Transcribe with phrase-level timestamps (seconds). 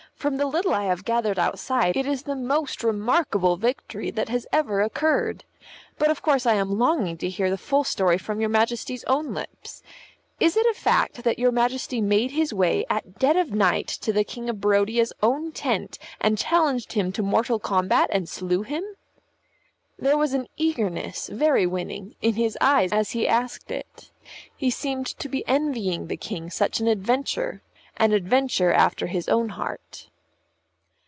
[0.15, 4.45] From the little I have gathered outside, it is the most remarkable victory that has
[4.51, 5.45] ever occurred.
[5.97, 9.33] But of course I am longing to hear the full story from your Majesty's own
[9.33, 9.81] lips.
[10.39, 14.13] Is it a fact that your Majesty made his way at dead of night to
[14.13, 18.83] the King of Barodia's own tent and challenged him to mortal combat and slew him?"
[19.97, 24.11] There was an eagerness, very winning, in his eyes as he asked it;
[24.55, 27.63] he seemed to be envying the King such an adventure
[27.97, 30.07] an adventure after his own heart.